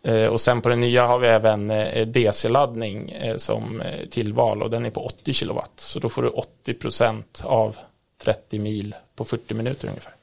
[0.03, 4.69] Eh, Och sen på den nya har vi även eh, DC-laddning eh, som tillval och
[4.69, 5.71] den är på 80 kilowatt.
[5.75, 6.29] Så då får du
[6.65, 7.77] 80% av
[8.23, 10.13] 30 mil på 40 minuter ungefär.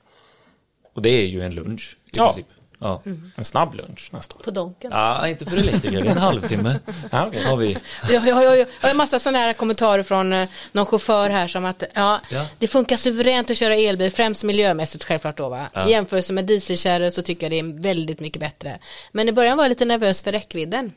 [0.94, 2.26] Och det är ju en lunch i Ja.
[2.26, 2.46] princip.
[2.80, 3.02] Ja.
[3.36, 4.38] En snabb lunch nästan.
[4.44, 4.90] På Donken.
[4.90, 6.00] ja, inte för elektriker.
[6.02, 6.78] Det är en halvtimme.
[7.10, 7.42] Ja, okej.
[7.44, 7.76] Har vi.
[8.10, 11.48] Jag, jag, jag, jag har en massa sådana här kommentarer från eh, någon chaufför här
[11.48, 12.46] som att ja, Ja.
[12.58, 15.70] det funkar suveränt att köra elbil, främst miljömässigt självklart då va.
[15.74, 15.88] Ja.
[15.88, 18.78] I jämförelse med dieselkärror så tycker jag det är väldigt mycket bättre.
[19.12, 20.92] Men i början var jag lite nervös för räckvidden.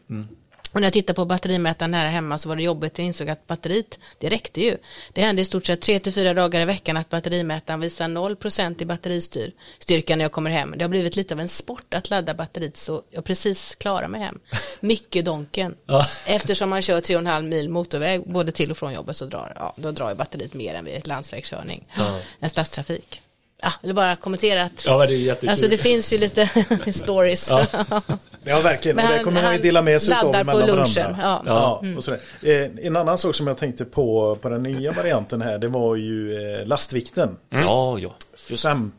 [0.72, 2.98] Och när jag tittade på batterimätaren här hemma så var det jobbigt.
[2.98, 4.78] Jag insåg att batteriet, det räckte ju.
[5.14, 10.16] Det hände i stort sett 3-4 dagar i veckan att batterimätaren visar 0% i batteristyrka
[10.16, 10.74] när jag kommer hem.
[10.78, 14.22] Det har blivit lite av en sport att ladda batteriet så jag precis klarar mig
[14.22, 14.40] hem.
[14.80, 15.76] Mycket donken.
[15.90, 16.06] Ja.
[16.28, 19.92] Eftersom man kör 3,5 mil motorväg både till och från jobbet så drar, ja, då
[19.92, 21.88] drar ju batteriet mer än vid landsvägskörning.
[21.98, 22.20] Ja.
[22.40, 23.22] Än stadstrafik.
[23.62, 25.50] Ja, eller bara kommentera att Ja, det är jättekul.
[25.50, 26.50] Alltså det finns ju lite
[26.92, 27.48] stories.
[27.50, 27.66] Ja.
[28.48, 28.96] Ja, verkligen.
[28.96, 30.68] Men och det han- kommer man ju han dela med sig av laddar på mellan
[30.78, 31.42] lunchen, varandra.
[31.46, 31.82] ja.
[31.84, 32.20] Ja, och sådär.
[32.42, 35.96] Eh, en annan sak som jag tänkte på på den nya varianten här, det var
[35.96, 37.38] ju eh, lastvikten.
[37.50, 38.16] Ja, ja.
[38.64, 38.92] Fem...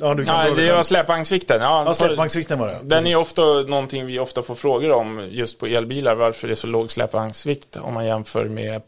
[0.00, 1.60] Ja, du kan dra det var släpvagnsvikten.
[1.60, 2.78] Ja, Ja, släpvagnsvikten var det.
[2.82, 6.56] Den är ofta någonting vi ofta får frågor om just på elbilar, varför det är
[6.56, 8.82] så låg släpvagnsvikt om man jämför med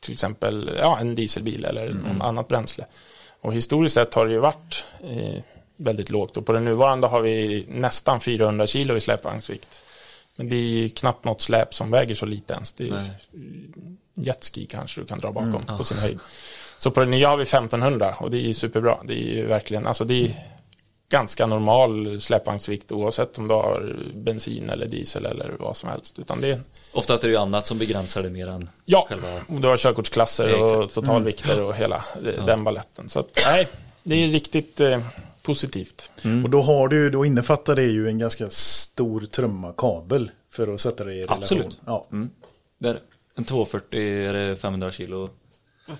[0.00, 2.84] till exempel ja, en dieselbil eller någon annat bränsle.
[3.40, 5.42] Och historiskt sett har det ju varit eh,
[5.82, 9.82] väldigt lågt och på den nuvarande har vi nästan 400 kilo i släpvagnsvikt.
[10.36, 12.72] Men det är ju knappt något släp som väger så lite ens.
[12.72, 13.10] Det är Nej.
[14.14, 16.18] jetski kanske du kan dra bakom på sin höjd.
[16.78, 18.98] Så på den nya har vi 1500 och det är superbra.
[19.04, 20.34] Det är ju verkligen, alltså det är
[21.08, 26.18] ganska normal släpvagnsvikt oavsett om du har bensin eller diesel eller vad som helst.
[26.18, 26.60] Utan det är,
[26.92, 29.28] Oftast är det ju annat som begränsar det mer än ja, själva...
[29.48, 33.08] om du har körkortsklasser Ja, och totalvikter och hela eh, den balletten.
[33.08, 33.68] Så att, nej,
[34.02, 34.80] det är riktigt
[35.42, 36.10] positivt.
[36.44, 41.04] Och då har du, då innefattar det ju en ganska stor trummakabel för att sätta
[41.04, 41.42] det i relation.
[41.42, 41.80] Absolut.
[41.86, 42.08] Ja.
[42.12, 42.30] Mm.
[42.78, 43.00] Det är.
[43.34, 45.30] En 240 är det 500 kilo.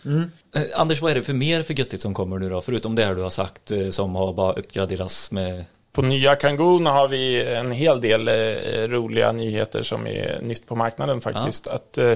[0.04, 0.30] Mm.
[0.54, 2.60] Eh, Anders, vad är det för mer för göttigt som kommer nu då?
[2.60, 5.64] Förutom det här du har sagt eh, som har bara uppgraderats med...
[5.92, 10.76] På nya Kangoo har vi en hel del eh, roliga nyheter som är nytt på
[10.76, 11.68] marknaden faktiskt.
[11.68, 12.14] Att, eh,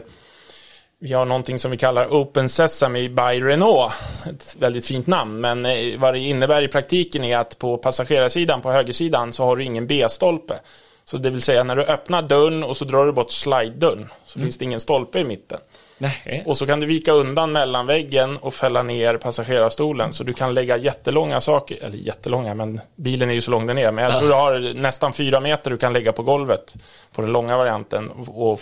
[0.98, 3.92] vi har någonting som vi kallar Open Sesame by Renault.
[4.26, 8.62] Ett väldigt fint namn, men eh, vad det innebär i praktiken är att på passagerarsidan,
[8.62, 10.60] på högersidan, så har du ingen B-stolpe.
[11.04, 14.40] Så det vill säga när du öppnar dörren och så drar du bort slide-dörren så
[14.40, 15.58] finns det ingen stolpe i mitten.
[15.98, 16.42] Nej.
[16.46, 20.12] Och så kan du vika undan mellan väggen och fälla ner passagerarstolen.
[20.12, 23.78] Så du kan lägga jättelånga saker, eller jättelånga, men bilen är ju så lång den
[23.78, 23.92] är.
[23.92, 26.74] Men jag tror du har nästan fyra meter du kan lägga på golvet
[27.12, 28.10] på den långa varianten.
[28.26, 28.60] Och,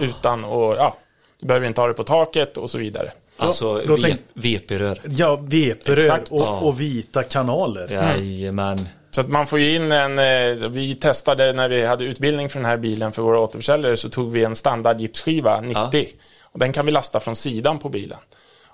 [0.00, 0.96] utan och ja,
[1.42, 3.12] du behöver inte ha det på taket och så vidare.
[3.36, 5.00] Alltså tänk- VP-rör.
[5.04, 6.58] Ja, VP-rör och, Ja.
[6.60, 7.88] och vita kanaler.
[7.92, 8.88] Jajamän.
[9.10, 12.58] Så att man får ju in en, eh, vi testade när vi hade utbildning för
[12.58, 16.06] den här bilen för våra återförsäljare så tog vi en standard gipsskiva 90
[16.42, 18.18] och den kan vi lasta från sidan på bilen.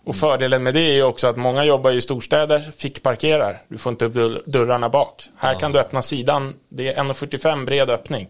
[0.04, 3.59] Och fördelen med det är ju också att många jobbar i storstäder, fick parkerar.
[3.68, 5.22] Du får inte upp dörr- dörrarna bak.
[5.38, 8.28] Här kan du öppna sidan, det är 1,45 bred öppning.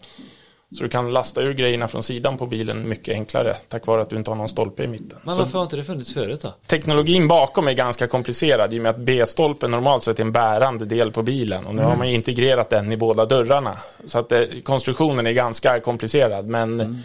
[0.71, 4.11] Så du kan lasta ur grejerna från sidan på bilen mycket enklare tack vare att
[4.11, 5.19] du inte har någon stolpe i mitten.
[5.23, 6.55] Men varför har inte det funnits förut då?
[6.67, 10.85] teknologin bakom är ganska komplicerad i och med att B-stolpen normalt sett är en bärande
[10.85, 13.79] del på bilen och nu har man ju integrerat den i båda dörrarna.
[14.05, 17.03] Så att det, konstruktionen är ganska komplicerad men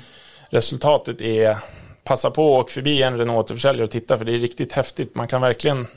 [0.50, 1.58] resultatet är
[2.04, 5.16] passa på och förbi en Renault-återförsäljare och titta för det är riktigt häftigt.
[5.16, 5.88] Man kan verkligen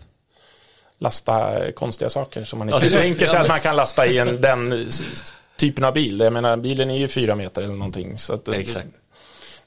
[0.98, 4.06] lasta eh, konstiga saker som man inte Ja, tänker sig ja, att man kan lasta
[4.06, 4.88] i en, den
[5.58, 6.20] typen av bil.
[6.20, 8.18] Jag menar bilen är ju fyra meter eller någonting.
[8.18, 8.88] Så att, eh, Exakt.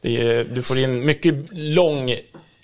[0.02, 2.16] är, du får in mycket lång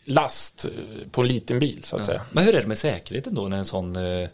[0.05, 0.71] last eh,
[1.11, 2.21] på en liten bil så att säga.
[2.31, 4.27] Men hur är det med säkerheten då när en sån eh, eh,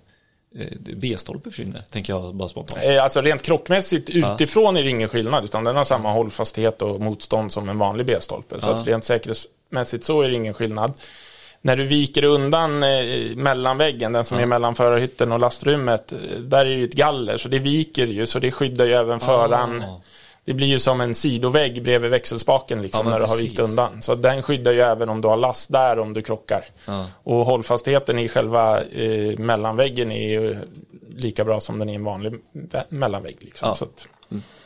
[0.80, 1.84] V-stolpe försvinner?
[1.90, 2.84] Tänker jag bara spontant.
[2.84, 7.02] Eh, Alltså rent krockmässigt utifrån är det ingen skillnad utan den har samma hållfasthet och
[7.02, 8.62] motstånd som en vanlig B-stolpe.
[8.62, 8.74] Så Ja.
[8.76, 10.94] att rent säkerhetsmässigt så är det ingen skillnad.
[11.62, 16.60] När du viker undan eh, mellanväggen, den som är mellan förarhytten och lastrummet, eh, där
[16.60, 19.84] är det ju ett galler så det viker ju så det skyddar ju även föraren.
[19.84, 20.02] Ah.
[20.46, 23.46] Det blir ju som en sidovägg bredvid växelspaken liksom Ja, när du har precis.
[23.52, 24.02] vikt undan.
[24.02, 26.66] Så den skyddar ju även om du har last där om du krockar.
[26.88, 27.06] Ja.
[27.24, 30.58] Och hållfastheten i själva eh, mellanväggen är ju
[31.16, 33.38] lika bra som den är i en vanlig vä- mellanvägg.
[33.40, 33.76] Liksom.
[33.80, 33.88] Ja.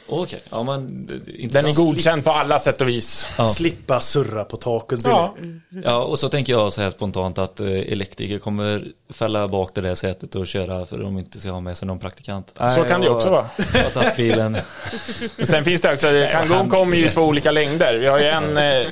[0.08, 1.08] Att, Okej, ja men...
[1.52, 3.28] den är godkänd på alla sätt och vis.
[3.38, 3.48] Ja.
[3.48, 5.00] Slippa surra på taket.
[5.04, 5.36] Ja.
[5.84, 9.82] Ja, och så tänker jag så här spontant att eh, elektriker kommer fälla bak det
[9.82, 12.54] där sätet och köra för de inte ska ha med sig någon praktikant.
[12.76, 13.50] Så kan det också vara.
[13.74, 14.58] Jag har tagit bilen.
[15.44, 18.00] Sen finns det också, hemskt kommer ju i två olika längder.
[18.00, 18.88] Vi har ju en, eh,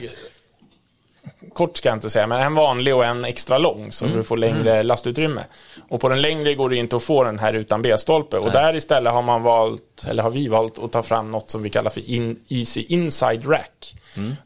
[1.53, 4.37] kort ska jag inte säga, men en vanlig och en extra lång så du får
[4.37, 5.43] längre lastutrymme.
[5.89, 8.37] Och på den längre går det inte att få den här utan B-stolpe.
[8.37, 11.63] Och där istället har man valt, eller har vi valt att ta fram något som
[11.63, 13.95] vi kallar för in, Easy Inside Rack.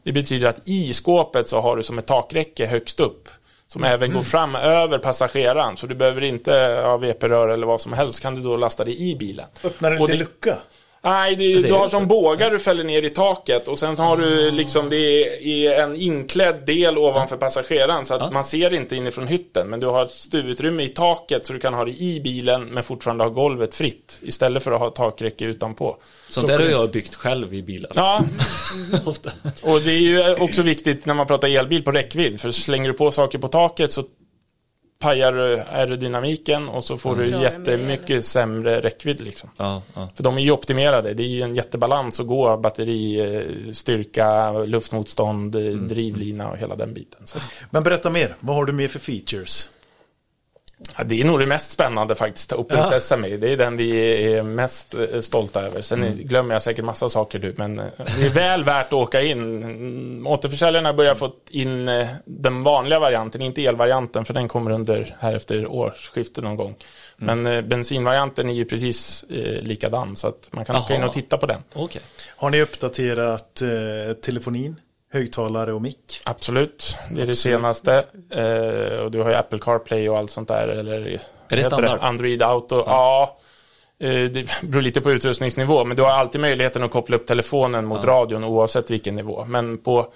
[0.02, 3.28] Det betyder att i skåpet så har du som ett takräcke högst upp.
[3.66, 5.76] Som även går fram över passageraren.
[5.76, 8.22] Så du behöver inte ha VP-rör eller vad som helst.
[8.22, 9.46] Kan du då lasta det i bilen.
[9.64, 10.56] Öppnar en liten lucka.
[11.02, 13.68] Nej, du är har som bågar du fäller ner i taket.
[13.68, 14.96] Och sen har du liksom det
[15.66, 18.04] är en inklädd del ovanför passageraren.
[18.04, 18.30] Så att Ja.
[18.30, 19.68] man ser inte inifrån hytten.
[19.70, 22.84] Men du har ett stuvutrymme i taket så du kan ha det i bilen men
[22.84, 24.20] fortfarande ha golvet fritt.
[24.22, 25.96] Istället för att ha takräcke utanpå.
[26.28, 27.92] Sånt där har jag byggt själv i bilar.
[27.94, 28.22] Ja,
[29.62, 32.40] och det är ju också viktigt när man pratar elbil på räckvidd.
[32.40, 34.04] För slänger du på saker på taket så
[34.98, 39.50] pajar du aerodynamiken och så får du det med jättemycket sämre räckvidd liksom.
[39.56, 40.08] Ja, ja.
[40.14, 41.14] För de är ju optimerade.
[41.14, 46.76] Det är ju en jättebalans att gå batteri, eh, styrka, luftmotstånd, eh, drivlina och hela
[46.76, 47.20] den biten.
[47.24, 47.38] Så,
[47.70, 48.36] Men berätta mer.
[48.40, 49.68] Vad har du mer för features?
[50.96, 52.84] Ja, det är nog det mest spännande faktiskt, Open Ja.
[52.90, 53.28] Sesame.
[53.28, 53.90] Det är den vi
[54.34, 55.80] är mest eh, stolta över.
[55.80, 58.92] Sen är- glömmer jag säkert massa saker nu, men eh, det är väl värt att
[58.92, 59.62] åka in.
[59.62, 65.16] Mm, Återförsäljarna börjar få in eh, den vanliga varianten, inte elvarianten, för den kommer under
[65.20, 66.74] här efter årsskiftet någon gång.
[67.16, 71.12] Men eh, bensinvarianten är ju precis eh, likadan, så att man kan åka in och
[71.12, 71.60] titta på den.
[71.74, 72.02] Okej.
[72.36, 74.76] Har ni uppdaterat eh, telefonin,
[75.12, 76.20] högtalare och mick?
[76.24, 78.04] Absolut, det är det senaste.
[78.30, 80.68] Eh, och du har ju Apple CarPlay och allt sånt där.
[80.68, 81.98] Eller, är det standard?
[82.02, 82.76] Android Auto.
[82.86, 83.38] Ja.
[84.00, 85.84] Eh, det beror lite på utrustningsnivå.
[85.84, 89.44] Men du har alltid möjligheten att koppla upp telefonen mot radion oavsett vilken nivå.
[89.44, 90.12] Men på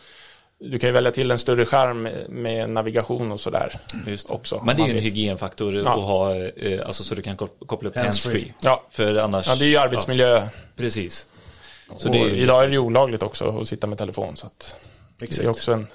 [0.65, 3.73] du kan ju välja till en större skärm med navigation och sådär.
[4.07, 4.35] Just det.
[4.35, 5.81] Också, Men det är ju en hygienfaktor Ja.
[5.81, 8.55] att ha, eh, alltså så du kan kop- koppla upp Handsfree.
[8.61, 8.83] Ja.
[8.91, 9.49] För annars...
[9.49, 10.29] Ja, det är ju arbetsmiljö.
[10.35, 10.43] Ja,
[10.77, 11.29] precis.
[11.97, 14.37] Så det idag är det ju olagligt också att sitta med telefon.
[14.37, 14.51] Så
[15.19, 15.87] det är också en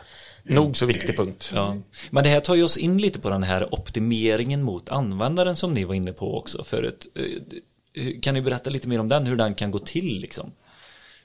[0.44, 1.52] nog så viktig punkt.
[1.56, 1.78] Ja.
[2.10, 5.74] Men det här tar ju oss in lite på den här optimeringen mot användaren som
[5.74, 7.08] ni var inne på också förut.
[7.16, 10.52] Eh, Kan ni berätta lite mer om den, hur den kan gå till liksom?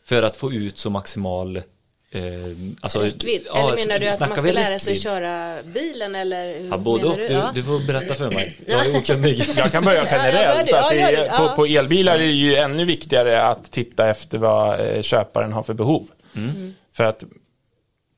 [0.05, 1.63] För att få ut så maximal
[2.13, 2.23] eh,
[2.81, 3.43] alltså, Räckvidd?
[3.47, 5.03] ja, eller menar du att man ska lära sig räckvidd?
[5.03, 6.59] köra bilen eller?
[6.61, 7.17] hur Ja, både och.
[7.17, 7.53] Du, Ja.
[7.55, 8.57] du får berätta för mig.
[8.67, 9.45] Jag är okunnig.
[9.57, 10.71] Jag kan börja Ja, ja, generellt.
[10.71, 10.85] börja du.
[10.85, 14.09] att det Ja, gör är, på, på elbilar är det ju ännu viktigare att titta
[14.09, 16.09] efter vad eh, köparen har för behov.
[16.37, 16.75] Mm.
[16.97, 17.25] För att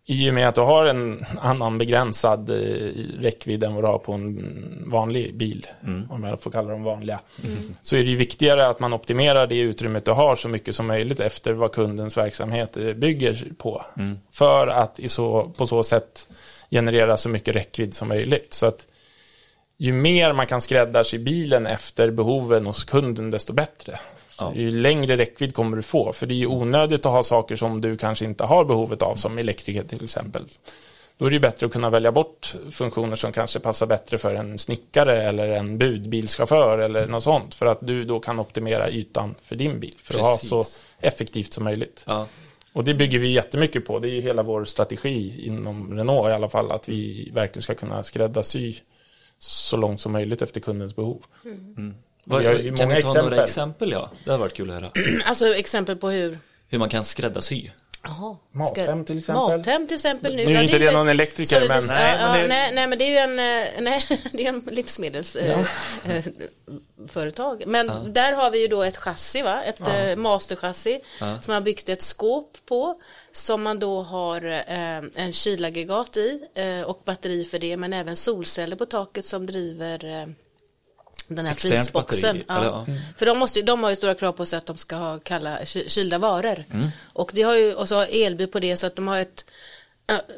[0.06, 2.56] i och med att du har en annan begränsad eh,
[3.20, 5.66] räckvidd än vad du har på en vanlig bil,
[6.10, 7.20] om jag får kalla dem vanliga,
[7.82, 10.86] så är det ju viktigare att man optimerar det utrymmet du har så mycket som
[10.86, 13.82] möjligt efter vad kundens verksamhet eh, bygger på.
[14.32, 16.28] För att i så, på så sätt
[16.70, 18.52] generera så mycket räckvidd som möjligt.
[18.52, 18.86] Så att
[19.78, 23.98] ju mer man kan skräddarsy bilen efter behoven hos kunden, desto bättre.
[24.38, 24.52] Ja.
[24.54, 26.12] Ju längre räckvidd kommer du få.
[26.12, 29.16] För det är ju onödigt att ha saker som du kanske inte har behovet av,
[29.16, 30.44] som elektriker till exempel.
[31.18, 34.34] Då är det ju bättre att kunna välja bort funktioner som kanske passar bättre för
[34.34, 37.54] en snickare eller en budbilschaufför eller något sånt.
[37.54, 39.94] För att du då kan optimera ytan för din bil.
[40.02, 40.48] För att ha Precis.
[40.48, 40.64] så
[41.00, 42.04] effektivt som möjligt.
[42.06, 42.26] Ja.
[42.72, 43.98] Och det bygger vi jättemycket på.
[43.98, 46.70] Det är ju hela vår strategi inom Renault i alla fall.
[46.70, 48.74] Att vi verkligen ska kunna skräddarsy
[49.38, 51.22] så långt som möjligt efter kundens behov.
[52.24, 53.30] Vad, Vi har ju kan många vi ta exempel.
[53.30, 53.90] några exempel?
[53.92, 54.92] Ja, det har varit kul att höra.
[55.24, 56.38] Alltså exempel på hur?
[56.68, 57.68] hur man kan skräddarsy.
[58.52, 59.58] Mathem till exempel.
[59.58, 60.36] Mathem till exempel.
[60.36, 62.48] Nu, Nu är Ja, inte det någon elektriker, det- men- ja, Nej, men ja, det-
[62.48, 65.66] nej, nej, men det är ju en, eh, nej, det är en livsmedelsföretag.
[66.04, 66.22] Eh,
[67.08, 67.62] företag.
[67.66, 69.62] Men där har vi ju då ett chassi, va?
[69.62, 73.00] ett eh, masterchassi som man har byggt ett skåp på
[73.32, 78.16] som man då har eh, en kylaggregat i eh, och batteri för det men även
[78.16, 80.26] solceller på taket som driver eh,
[81.28, 82.20] den här Externt frysboxen.
[82.38, 82.84] batteri, Ja.
[82.88, 82.94] ja.
[83.16, 85.64] För de, måste, de har ju stora krav på sig att de ska ha kalla
[85.64, 86.64] ky- kylda varor.
[86.72, 86.88] Mm.
[87.12, 89.44] Och, det har ju, och så har elbil på det så att de har ett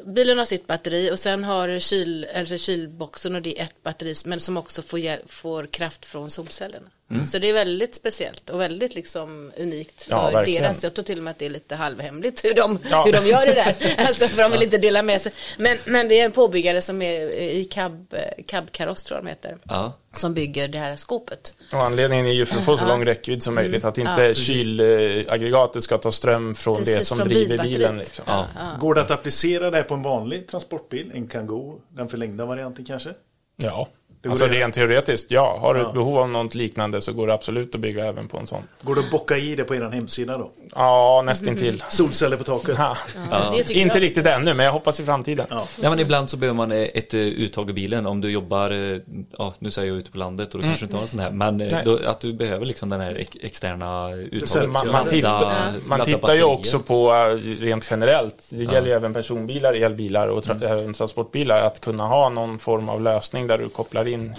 [0.05, 4.13] Bilen har sitt batteri och sen har kyl, alltså kylboxen och det är ett batteri
[4.25, 6.89] men som också får, får kraft från solcellerna.
[7.11, 7.27] Mm.
[7.27, 10.83] Så det är väldigt speciellt och väldigt liksom unikt för Ja, deras.
[10.83, 13.03] Jag tror till och med att det är lite halvhemligt hur de, Ja.
[13.05, 13.75] hur de gör det där.
[14.07, 15.31] Alltså för de vill inte dela med sig.
[15.57, 18.15] Men, men det är en påbyggare som är i cab,
[18.47, 19.57] cabkaross tror jag de heter.
[19.63, 19.93] Ja.
[20.17, 21.53] Som bygger det här skåpet.
[21.73, 23.85] Och anledningen är ju för att få så lång räckvidd som möjligt.
[23.85, 27.97] Att inte kylaggregatet ska ta ström från det Precis, som från driver bilen.
[27.97, 28.25] Liksom.
[28.27, 28.45] Ja.
[28.79, 31.11] Går det att applicera det på en vanlig transportbil?
[31.13, 33.09] En Kangoo, den förlängda varianten kanske?
[33.55, 33.87] Ja.
[34.21, 35.57] Det Alltså rent teoretiskt, ja.
[35.61, 35.87] Har du Ja.
[35.87, 38.61] ett behov av något liknande så går det absolut att bygga även på en sån.
[38.81, 40.51] Går det att bocka i det på er hemsida då?
[40.75, 41.83] Ja, nästintill.
[41.89, 42.75] Solceller på taket?
[42.77, 44.03] Ja, tycker Inte jag.
[44.03, 45.45] riktigt ännu, men jag hoppas i framtiden.
[45.49, 45.63] Ja.
[45.81, 48.71] Ja men ibland så behöver man eh, ett eh, uttag i bilen om du jobbar,
[48.71, 48.99] eh,
[49.37, 51.19] ja nu säger jag ute på landet och då kanske du inte har en sån
[51.19, 54.69] här men då, att du behöver liksom den här ex- externa uttaget.
[54.69, 57.11] Man, man, ladda- man tittar ju också på
[57.59, 60.67] rent generellt, det gäller ju även personbilar, elbilar och tra Mm.
[60.71, 64.33] även transportbilar, att kunna ha någon form av lösning där du kopplar in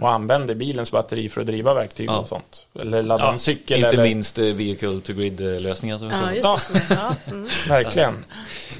[0.00, 2.18] och använder bilens batteri för att driva verktyg Ja.
[2.18, 2.66] och sånt.
[2.80, 3.76] Eller ladda en cykel.
[3.76, 6.82] Inte eller, minst eh, vehicle to grid lösningar som Ja, just det.
[6.94, 7.48] Ja, mm.
[7.68, 8.24] Verkligen.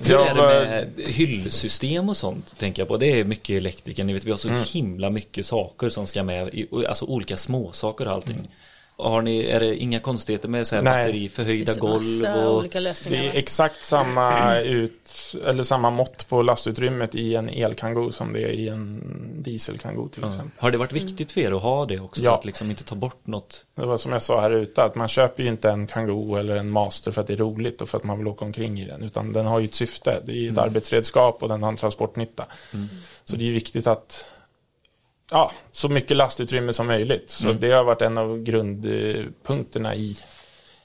[0.02, 2.96] Hur är det med hyllsystem och sånt tänker jag på?
[2.96, 4.62] Det är mycket elektriker, ni vet vi har så Mm.
[4.66, 8.36] himla mycket saker som ska med, alltså olika småsaker och allting.
[8.36, 8.48] Mm.
[8.96, 11.04] Har ni, är det inga konstigheter med så här Nej.
[11.04, 12.58] batteri, förhöjda golv och...
[12.58, 13.22] olika lösningar.
[13.22, 18.40] Det är exakt samma ut, eller samma mått på lastutrymmet i en elkangoo som det
[18.42, 19.02] är i en
[19.42, 20.28] dieselkangoo till Ja.
[20.28, 20.50] exempel.
[20.56, 22.22] Har det varit viktigt för er att ha det också?
[22.22, 22.30] Ja.
[22.30, 23.64] Så att liksom inte ta bort något?
[23.74, 26.56] Det var som jag sa här ute, att man köper ju inte en kangoo eller
[26.56, 28.84] en master för att det är roligt och för att man vill åka omkring i
[28.84, 30.22] den, utan den har ju ett syfte.
[30.26, 32.46] Det är ett arbetsredskap och den har en transportnytta.
[33.24, 34.24] Så det är ju viktigt att
[35.34, 37.30] ja, så mycket lastutrymme som möjligt.
[37.30, 40.16] Så det har varit en av grundpunkterna i,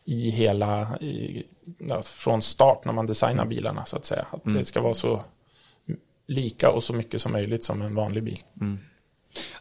[0.05, 1.43] i hela, i,
[1.77, 4.25] ja, från start när man designar bilarna så att säga.
[4.31, 5.23] Att det ska vara så
[6.27, 8.39] lika och så mycket som möjligt som en vanlig bil.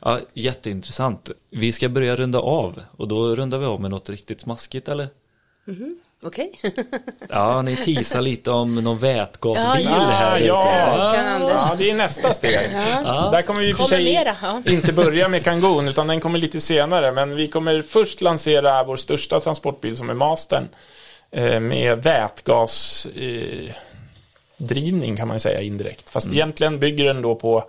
[0.00, 1.30] Ja, jätteintressant.
[1.50, 5.08] Vi ska börja runda av och då rundar vi av med något riktigt smaskigt eller?
[6.22, 6.52] Okej.
[7.28, 10.38] Ja, ni teasar lite om någon vätgasbil Ja, här.
[10.40, 11.14] ja.
[11.40, 12.70] Ja, det är nästa steg.
[13.32, 14.62] Där kommer vi för sig mera, ja.
[14.66, 17.12] inte börja med Kangon, utan den kommer lite senare.
[17.12, 20.68] Men vi kommer först lansera vår största transportbil som är Mastern.
[21.30, 23.74] Eh, med vätgasdrivning
[24.58, 26.10] drivning kan man säga indirekt.
[26.10, 27.64] Fast egentligen bygger den då på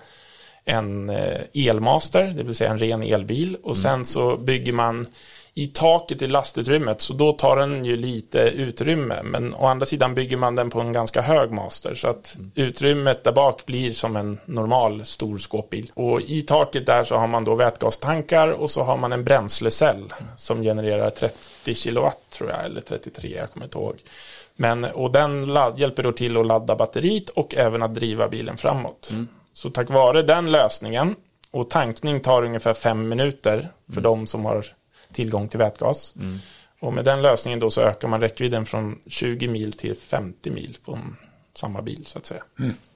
[0.66, 3.58] en eh, elmaster, det vill säga en ren elbil.
[3.64, 5.08] Och sen så bygger man
[5.60, 9.24] i taket i lastutrymmet, så då tar den ju lite utrymme.
[9.24, 13.24] Men å andra sidan bygger man den på en ganska hög master, så att utrymmet
[13.24, 15.92] där bak blir som en normal stor skåpbil.
[15.94, 20.14] Och i taket där så har man då vätgastankar och så har man en bränslecell
[20.38, 23.96] som genererar 30 kilowatt tror jag, eller 33, jag kommer inte ihåg.
[24.56, 28.58] Men, och den ladd, hjälper då till att ladda batteriet och även att driva bilen
[28.58, 29.12] framåt.
[29.54, 31.16] Så tack vare den lösningen,
[31.52, 34.66] och tankning tar ungefär fem minuter för de som har
[35.14, 36.16] tillgång till vätgas.
[36.82, 40.78] Och med den lösningen då så ökar man räckvidden från 20 mil till 50 mil
[40.86, 41.16] på en,
[41.54, 42.44] samma bil så att säga.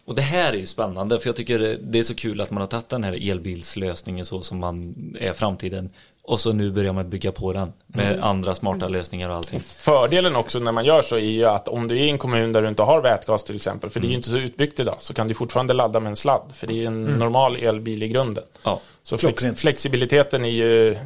[0.06, 2.62] Och det här är ju spännande för jag tycker det är så kul att man
[2.62, 5.90] har tagit den här elbilslösningen så som man är framtiden.
[6.26, 9.60] Och så nu börjar man bygga på den med andra smarta lösningar och allting.
[9.60, 12.54] Fördelen också när man gör så är ju att om du är i en kommun
[12.54, 14.96] där du inte har vätgas till exempel, för det är ju inte så utbyggt idag,
[15.00, 18.08] så kan du fortfarande ladda med en sladd, för det är en normal elbil i
[18.08, 18.44] grunden.
[18.64, 18.80] Ja.
[19.04, 20.98] Så flex, flexibiliteten är ju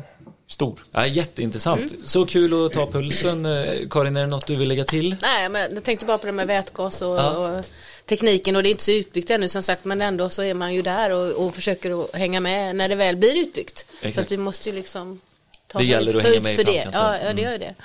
[0.48, 0.80] stor.
[0.92, 1.94] Ja, jätteintressant.
[2.06, 3.46] Så kul att ta pulsen.
[3.46, 5.16] Eh, Karin, är det något du vill lägga till?
[5.22, 7.30] Nej, men jag tänkte bara på det med vätgas och, Ja.
[7.60, 7.66] och
[8.06, 10.74] tekniken och det är inte så utbyggt ännu som sagt men ändå så är man
[10.74, 13.86] ju där och, och försöker att hänga med när det väl blir utbyggt.
[14.02, 14.26] Så Exakt.
[14.26, 15.20] att vi måste ju liksom
[15.68, 16.82] ta Det gäller att hänga med i för det.
[16.84, 17.02] framkanten.
[17.22, 17.76] Ja, ja, det gör ju det.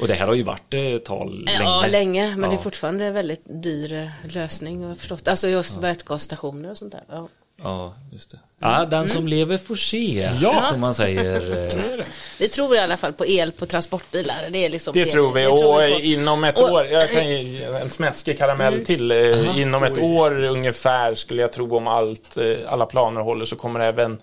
[0.00, 1.90] Och det här har ju varit ett tal Ja, länge.
[1.92, 2.60] länge, men det Ja.
[2.60, 5.28] är fortfarande en väldigt dyr eh, lösning har jag förstått.
[5.28, 7.04] Alltså just vätgasstationer och sånt där.
[7.08, 7.28] Ja.
[7.62, 8.38] Ja, just det.
[8.60, 10.30] Ja, den som lever får se.
[10.40, 10.62] Ja.
[10.62, 12.04] Som man säger.
[12.38, 14.36] Vi tror i alla fall på el på transportbilar.
[14.50, 17.10] Det, är liksom Det tror vi, det och tror vi inom ett Och- år, jag
[17.12, 21.86] kan ge en smäskig karamell till, eh, inom ett år ungefär skulle jag tro om
[21.86, 24.18] allt, eh, alla planer håller så kommer även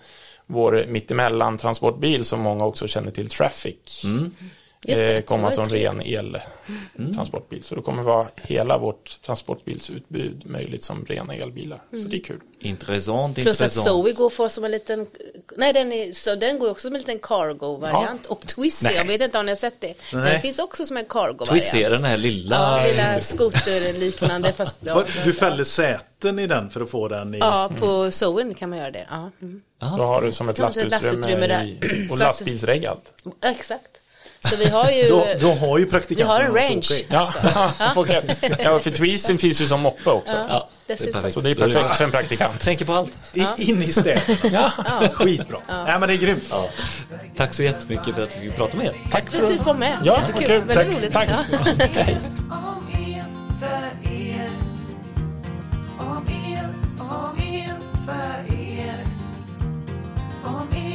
[0.46, 3.74] vår mittemellan transportbil som många också känner till, Traffic.
[4.04, 4.36] Just
[4.86, 7.62] det, eh, komma som ren el-transportbil.
[7.62, 11.82] Så då kommer vara hela vårt transportbilsutbud möjligt som rena elbilar.
[11.92, 12.04] Mm.
[12.04, 12.40] Så det är kul.
[12.60, 13.72] Intressant, Plus att.
[13.72, 15.06] Zoe går för som en liten,
[15.56, 18.26] nej den, är, så den går också som en liten cargo-variant.
[18.26, 19.94] Och Twizy, jag vet inte om ni har sett det.
[20.12, 20.40] Den Nej.
[20.40, 21.48] finns också som en cargo-variant.
[21.48, 22.56] Twizy är den här lilla.
[22.56, 27.38] Ja, lilla skoterliknande fast ja, Du fäller säten i den för att få den i...
[27.38, 29.06] Ja, på Zoen kan man göra det.
[29.10, 29.62] Ja, mm.
[29.80, 33.12] Då har du som ett Så sätta lastutrymme, lastutrymme i, och lastbilsreggat.
[33.24, 34.00] Ja, exakt.
[34.50, 35.08] Så vi har ju...
[35.08, 37.20] då, då har ju praktikanten Vi har en range.
[37.20, 37.38] Alltså.
[37.78, 38.22] Ja.
[38.58, 40.34] ja, för tweezen finns ju som moppe också.
[40.48, 40.96] Ja, det
[41.32, 42.60] så det är perfekt för en praktikant.
[42.60, 43.12] Tänker på allt.
[43.32, 43.54] Ja.
[43.56, 44.44] In i städet.
[44.52, 44.70] Ja.
[45.14, 45.58] Skitbra.
[45.68, 45.84] Ja.
[45.84, 46.44] Nej, men det är grymt.
[46.50, 46.68] Ja.
[47.36, 48.92] Tack så jättemycket för att vi fick prata med er.
[49.10, 49.98] Tack, Tack för att du får med.
[50.04, 50.62] Ja, var Kul.
[50.74, 50.86] Tack.
[50.86, 51.12] roligt.
[51.12, 51.28] Tack.
[51.94, 52.18] Hej.
[55.98, 56.64] Om el,
[57.00, 57.76] om el
[58.06, 59.04] för er
[60.44, 60.85] Om el